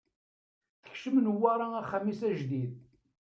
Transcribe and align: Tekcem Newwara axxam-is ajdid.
Tekcem 0.83 1.15
Newwara 1.23 1.67
axxam-is 1.79 2.21
ajdid. 2.29 2.71